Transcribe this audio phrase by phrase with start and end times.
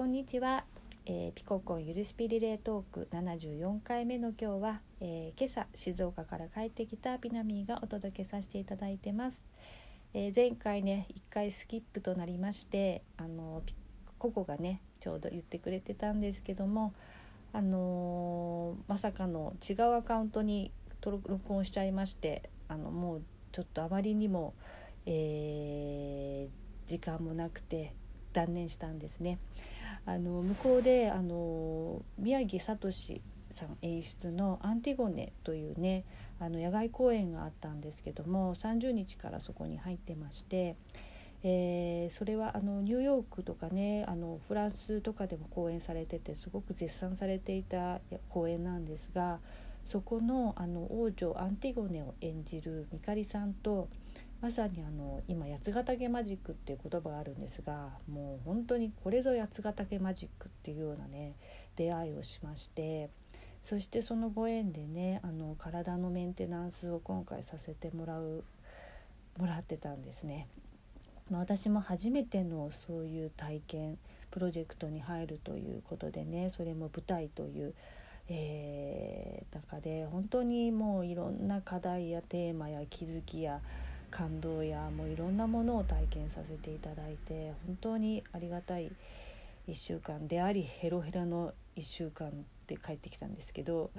[0.00, 0.64] こんにちは、
[1.04, 9.44] えー、ピココンゆるしぴリレートーク74回目の今日は、えー、今朝静岡から帰ってきたピナミーがお届けさせていただいてます、
[10.14, 13.62] えー、前回ね1回スキップとなりましてあの
[14.18, 16.94] ココがねちょうど言ってくれてたんですけども
[17.52, 20.72] あのまさかの違うアカウントに
[21.02, 23.22] 録音しちゃいましてあのもう
[23.52, 24.54] ちょっとあまりにも、
[25.04, 26.48] え
[26.86, 27.92] 時間もなくて
[28.32, 29.38] 断念したんですね。
[30.06, 32.90] あの向こうであの宮城聡
[33.52, 36.04] さん演出の「アンティゴネ」というね
[36.38, 40.76] あの野外公演があったんですけども30日からそこに入ってまして、
[41.42, 49.40] えー、それはあのニューヨークとかねあのフランスとかでも公演されててすごく絶賛されていた公演なんですが
[49.86, 53.88] そこのあの王女アンティゴネを演じるみかりさんと
[54.40, 61.34] まさにあの今八ヶ岳マジックっていう言葉があるんですがもう本当にこれぞ八ヶ岳マジックっていうようなね
[61.76, 63.10] 出会いをしまして
[63.64, 68.42] そしてそのご縁でねあの体のメンテナンスを今回させてもらう
[69.38, 70.48] もらってたんですね。
[71.30, 73.98] まあ私も初めてのそういう体験
[74.30, 77.74] プロジェクトに入るということでねそれも舞台という、
[78.28, 83.60] えー、中で本当にもういろんな課題やテーマや気づきや
[84.10, 88.92] 感動やもういろんなものを体験させていただいて本当にありがたい
[89.68, 92.30] 1週間でありヘロヘロの1週間
[92.66, 93.90] で帰ってきたんですけど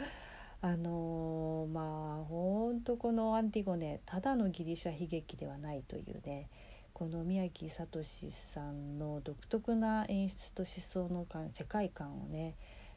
[0.61, 6.49] あのー、まあほんとこの「アンティゴネ」ただのギリシャ悲劇ではないというね
[6.93, 12.55] この宮城聡さんの独特な演出と思想の世界観をね、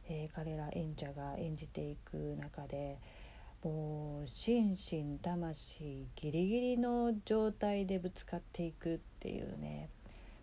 [0.08, 2.98] えー、彼ら演者が演じていく中で
[3.64, 9.88] もう心身魂ギリギリの状態でぶつかっていくっていうね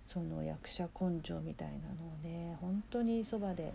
[0.08, 3.72] その役者根性みたいなのをね本当にそばで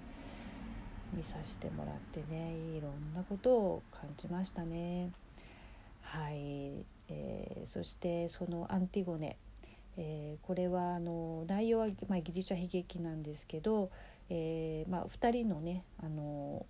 [1.14, 5.12] 見させてもらってねいろんなことを感じましたね。
[6.02, 9.36] はい、えー、そしてそのアンティゴネ、
[9.96, 13.90] えー、これはあの内容は、まあ、ギリシャ悲劇なんですけど、
[14.28, 16.66] えーまあ、2人のねあの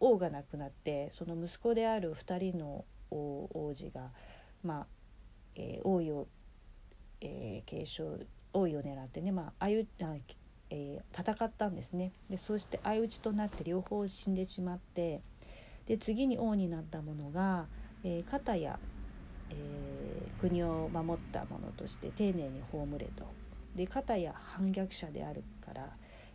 [0.00, 4.10] 王が亡くなってその息子である2人の王子が、
[4.62, 4.86] まあ
[5.56, 6.28] えー、王位を、
[7.20, 8.18] えー、継承
[8.52, 9.84] 王位を狙ってね、まあ、相あ
[10.72, 12.12] えー、戦ったんですね。
[12.30, 15.20] でそして相打ちとなって両方死んでしまって
[15.86, 17.66] で次に王になった者が、
[18.04, 18.78] えー、片や、
[19.50, 23.24] えー、国を守った者として丁寧に葬れと。
[23.74, 25.88] で片や反逆者であるから、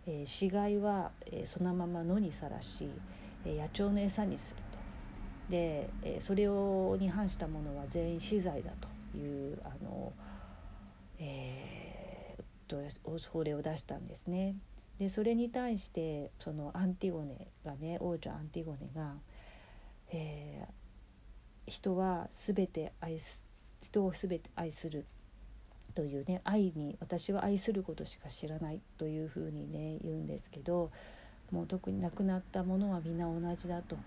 [0.06, 2.90] えー、死骸は、えー、そのまま野にさらし
[3.54, 5.90] 野鳥の餌にするとで
[6.20, 10.14] それをに反したものは全員死罪だというあの、
[11.20, 14.56] えー、法令を出したんですね。
[15.00, 19.16] でそれに対してそのアンティゴネがね王女アンティゴネが、
[20.10, 23.44] えー、人は全て愛す
[23.82, 25.06] 人を全て愛する
[25.96, 30.92] というね愛に私は愛することしか知らないというふうにね言うんですけど
[31.52, 33.98] もう特に亡くなったものは皆同じだと。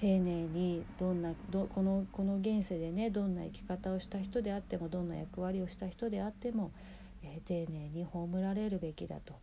[0.00, 6.70] 丁寧にどんなどこのこの現世でねどんな生き方をした人であってもどんな役割をした人であっても、
[7.24, 9.34] えー、丁寧に葬られるべきだと。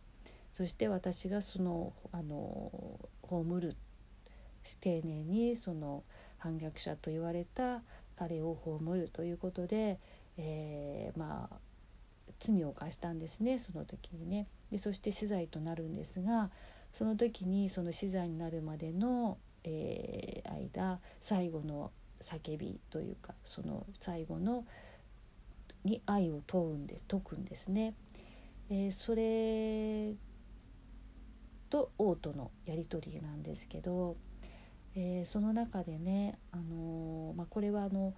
[0.54, 2.72] そして私がそのあの
[3.22, 3.76] 葬る
[4.80, 6.02] 丁寧にその
[6.38, 7.82] 反逆者と言われた
[8.18, 9.98] 彼を葬るということで、
[10.38, 11.56] えー、まあ
[12.40, 14.46] 罪を犯したんですねその時にね。
[14.70, 16.50] でそして死罪となるんですが
[16.96, 24.64] その時にその死罪になるまでの、えー、間最後の叫びというかその最後の
[25.84, 27.94] に愛を問うんです説くんですね。
[28.68, 30.14] えー、それ
[31.70, 34.16] と王とのやり取りなんですけど、
[34.96, 38.14] えー、その中でね、あのー、まあ、これはあの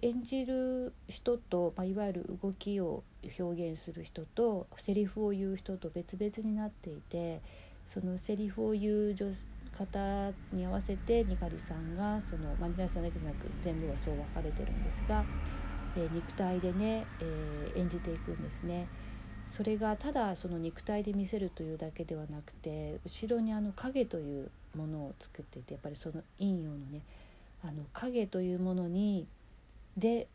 [0.00, 3.04] 演じる人と、まあ、いわゆる動きを
[3.38, 7.42] 表現する人とセリフを言う人と別々になっていて
[7.92, 9.26] そのセリフを言う女
[9.76, 15.24] 方に合わせてみかりさんがその、まあ、みかりさんだけでなく全部はそう分かれてるんですが、
[15.96, 18.88] えー、肉体でね、えー、演じていくんですね。
[19.50, 27.02] それがただその肉体で見せるというだけではなくて後ろにあの影というものを作っていてやっぱりその陰陽のね
[27.62, 29.26] あの影というものに
[29.98, 30.26] で、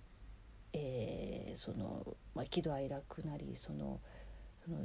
[0.73, 2.05] えー、その、
[2.35, 3.99] まあ、喜怒哀楽なりその
[4.63, 4.77] その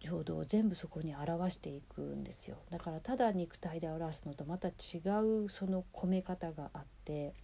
[0.00, 7.34] 情動を全部そこに表していくんですよだからただ肉体で表すのとまた違うその込め方があって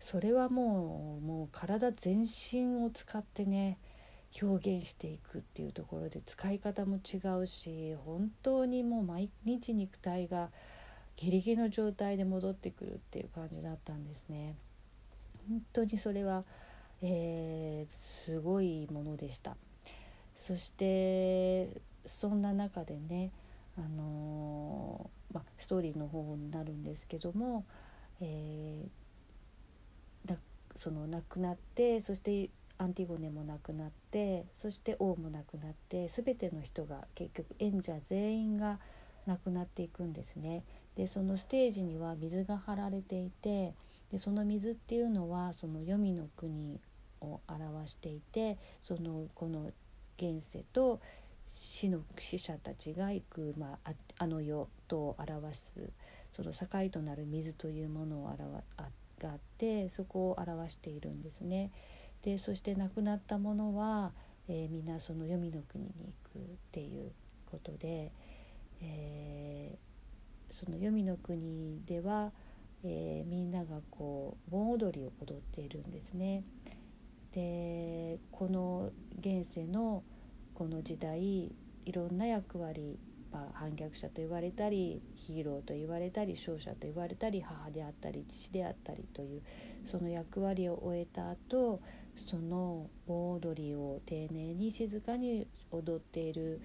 [0.00, 3.78] それはもうもう体全身を使ってね、
[4.42, 10.48] 表現していくっていうところで使い方も違うし本当にもう毎日肉体が
[11.16, 14.56] ギリギリの状態で戻ってくるっていう感じだったんですね。
[15.48, 16.44] 本当にそれは、
[17.02, 19.56] えー、すごいものでした。
[20.46, 23.30] そしてそんな中でね、
[23.78, 27.64] あのー、まあ、ストーリーの方になるんですけども、
[28.20, 28.92] えー、
[30.82, 38.80] その亡くなってそしてアンティゴネも亡くなってそして王も亡くなって全ての人が結局演者全員が
[39.26, 40.64] 亡くなっていくんですね。
[40.96, 43.74] でそのステージには水が張られていて
[44.10, 46.80] でその水っていうのはその黄泉の国
[47.20, 49.70] を表していてそのこの
[50.16, 51.00] 現世と
[51.52, 55.90] 死の死者たちが行く、まあ、あの世と表す
[56.34, 58.42] その境となる水というものを表
[58.76, 58.88] あ
[59.22, 61.70] があってそこを表しているんですね。
[62.22, 64.12] でそして亡くなった者は、
[64.48, 65.90] えー、みんなその黄泉の国に
[66.24, 66.42] 行くっ
[66.72, 67.12] ていう
[67.50, 68.12] ことで、
[68.80, 72.32] えー、その黄泉の国では、
[72.84, 76.44] えー、みんながこう盆踊りを踊っているんですね。
[77.34, 80.02] でこの現世の
[80.54, 81.50] この時代
[81.84, 82.98] いろんな役割、
[83.32, 89.42] まあ、反逆者と言われたりヒーローと言われたり勝者と言われたり母であったり父であったりという
[89.90, 91.80] その役割を終えた後
[92.26, 96.60] その盆踊りを丁寧に静かに踊っている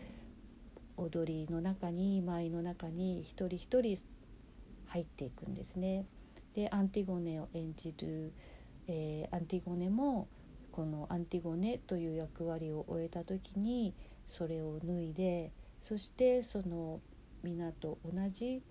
[0.97, 3.97] 踊りの中に舞の中に一人一人
[4.87, 6.05] 入っていくんですね。
[6.55, 8.33] でアンティゴネを演じる、
[8.87, 10.27] えー、アンティゴネも
[10.77, 13.93] このアンティゴネという役割を終えた時に
[14.29, 15.51] それを脱いで
[15.83, 17.01] そしてその
[17.43, 18.63] 皆と同じ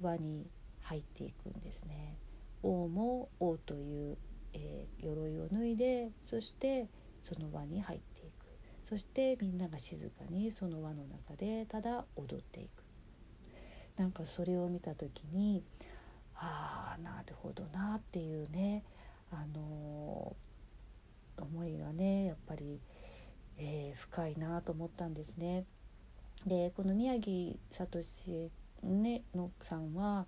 [0.00, 0.46] 輪に
[0.82, 2.18] 入っていくんですね。
[2.62, 4.16] 王も王という
[4.56, 6.88] えー、鎧を脱いでそして
[7.22, 8.46] その輪に入っていく
[8.88, 12.82] そしてみんなが静かにその輪の中でただ踊っていく
[13.98, 15.62] なんかそれを見た時に
[16.34, 18.82] ああなるほどなっていうね
[19.30, 22.80] あのー、思いがねやっぱり、
[23.58, 25.64] えー、深いなと思ったんですね。
[26.46, 28.02] でこの宮城聡、
[28.82, 30.26] ね、のさんは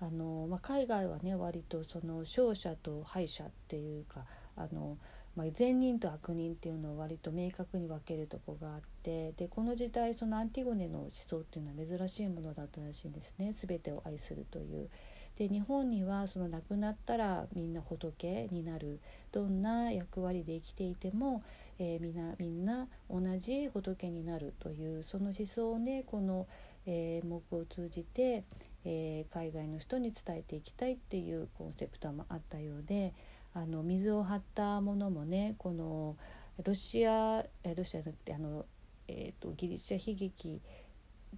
[0.00, 4.24] あの、まあ、海外はね割とその勝者と敗者っていうか
[4.56, 4.98] あの、
[5.36, 14.90] まあ、善人と悪人っていうのを割と明確に分けるとこがあってでこの時代そのアンティゴネの思想っていうのは珍しいものだったらしいんですね全てを愛するという。
[15.38, 19.00] で日本にはその亡くなったらみんな仏になる
[19.32, 21.42] どんな役割で生きていても、
[21.82, 26.46] えー、みんなみんな同じ仏になるというその思想をねこの、
[26.86, 28.44] えー、目を通じて、
[28.84, 33.14] えー、海外の人に伝えていきたいっていうコンセプトもあったようで
[33.54, 36.16] あの水を張ったものもねこの
[36.62, 38.66] ロシアロシアじゃなくてあの、
[39.08, 40.60] えーと、ギリシャ悲劇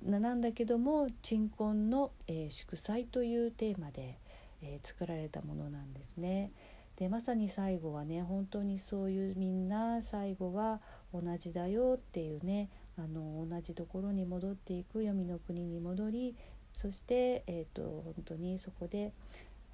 [0.05, 4.19] なんだけども鎮魂の、えー、祝祭というテーマで、
[4.61, 6.51] えー、作られたものなんですね。
[6.97, 10.81] でまさに最後はね本当にそういうみんな最後は
[11.13, 12.69] 同じだよっていうね
[12.99, 16.37] あの同じところに戻っていく黄泉の国に戻り
[16.75, 19.13] そして、えーと、本当にそこで、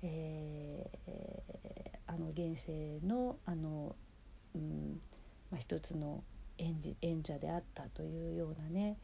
[0.02, 3.94] えー、あの現世のあの、
[4.54, 5.00] うん
[5.50, 6.22] まあ、一つの
[6.58, 8.98] 演じ演者であったというようなね、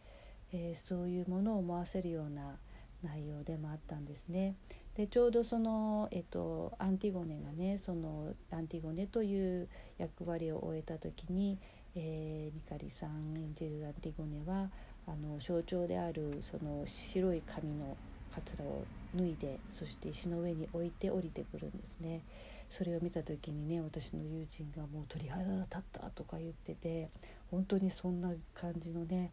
[0.52, 2.56] えー、そういうものを思わせるような
[3.02, 4.54] 内容でもあったんですね。
[4.97, 11.59] でちょうどその、えっと、アンティゴネがねそのアンティゴネという役割を終えた時に、
[11.97, 14.71] えー、ミカリさん演じるアンティゴネは
[15.07, 17.97] あの象徴であるその白い髪の
[18.35, 18.85] かつらを
[19.17, 22.23] 脱いでそして石の上に置いて降りてくるんですね。
[22.71, 27.09] それを見た時にね私の友人がもう鳥肌が立ったとか言ってて
[27.51, 29.31] 本当にそんな感じのね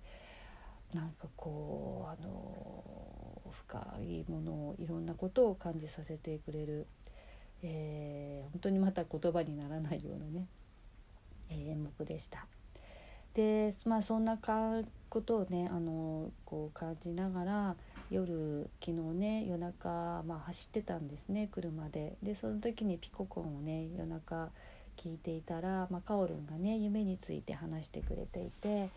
[0.93, 2.80] なんかこうあの
[3.71, 6.87] 深いものをいろんなことを感じさせてくれる、
[7.63, 10.47] えー、本当にまた言葉にならないようなね、
[11.49, 12.45] えー、演目でした。
[13.33, 17.75] でまあそんなかことをねあのこう感じながら
[18.09, 22.17] 夜昨日ね夜中、まあ、走ってたんですね車で。
[22.21, 24.49] でその時にピココンをね夜中
[24.97, 28.89] 聞いていたら、まあ、カオルンがね夢について話してくれていて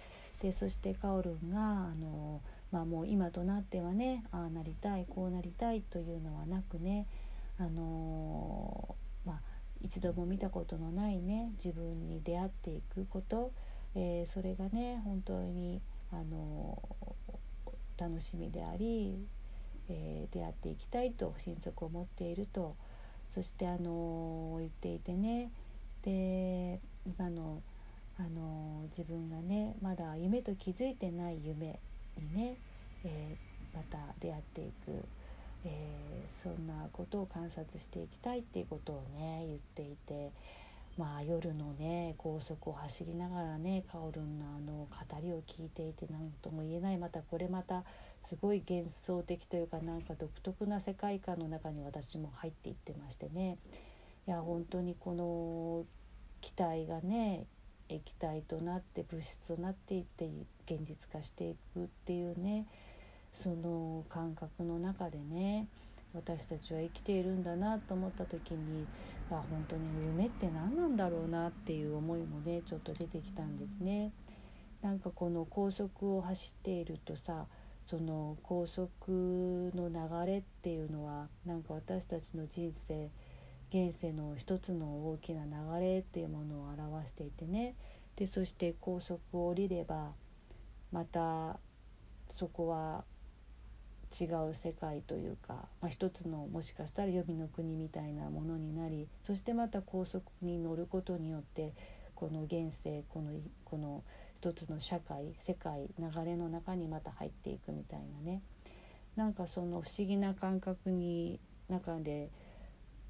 [0.42, 2.40] でそしてカオルンがあの、
[2.74, 7.06] まあ、もう今となってはねああなりたいこうなりたいというのはなくね
[7.58, 9.40] あのまあ
[9.80, 13.52] 一度も見たことのないね自分に出会っていくこと
[13.94, 15.80] えー、それがね本当に
[16.12, 16.82] あの
[17.96, 19.24] 楽しみであり、
[19.88, 22.76] え、出会っていきたいと心底思っていると
[23.34, 25.52] そしてあの言っていてね
[26.02, 27.62] で今の
[28.16, 31.80] あの自分がねまだ夢と気づいてない夢
[32.20, 32.56] にね、
[33.04, 35.04] えー、また出会っていく、
[35.64, 40.32] えー、そんなことを観察していきたいっていうことをね言っていて。
[40.96, 47.82] まあ、夜のね高速を走りながらねカオルンのあの語りを聞いていて何とも言えないまたこれまた
[48.28, 53.58] すごい幻想的というかなんか独特な世界観の中に私も入っていってましてね
[54.28, 55.84] いや本当にこの
[56.40, 57.46] 機体がね
[57.88, 60.28] 液体となって物質となっていって
[60.66, 62.66] 現実化していくっていうね
[63.32, 65.66] その感覚の中でね
[66.14, 68.86] 私たちは生きているんだなと思った時に
[69.30, 74.12] あ本当に夢って何なんだろうなっていう思いもねちょっと出てきたんですね。
[74.82, 77.46] なんかこの高速を走っているとさ
[77.86, 83.10] その高速の流れっていうのはなんか私たちの人生
[83.74, 85.50] 現世の一つの大きな流
[85.84, 87.74] れっていうものを表していてね。
[88.14, 90.12] でそして高速を降りれば
[90.92, 91.58] また
[92.30, 93.02] そこは
[94.16, 101.72] 違う世界というか、まあ、一つのもしかしたら予備の国みたいなものになりそしてまた高速に乗ることによって
[102.14, 103.32] この現世この
[103.64, 104.04] この
[104.40, 108.40] 一つの社会世界流れの中にまた入っていくみたいなね。
[109.16, 112.30] なんかその不思議な感覚に中で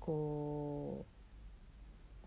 [0.05, 1.07] こ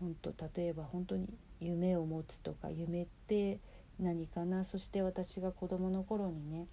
[0.00, 1.28] 本当例えば本当に
[1.60, 3.60] 夢を持つとか夢って
[4.00, 4.64] 何かな？
[4.64, 6.66] そして私が子どもの頃にね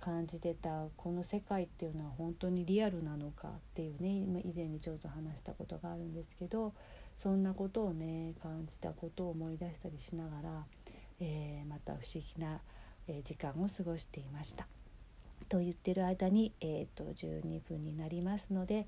[0.00, 6.72] 感じてたこの世界っていうのは本当にリアルなのかっていうね以前にちょっと話したことがあるんですけど
[7.18, 10.64] そんなことをね感じたことを思い出したりしながら、
[11.20, 12.60] えー、また不思議な、
[13.06, 14.66] え時間を過ごしていました。
[15.48, 18.86] と言ってる間に、えーと、12分になりますので、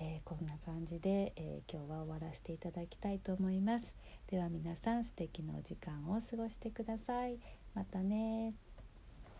[0.00, 3.94] えー、こんな感じで、えー、今日は終わらせていただきたいと思います。
[4.30, 7.38] では皆さん素敵なお時間を過ごしてください。
[7.74, 8.54] またね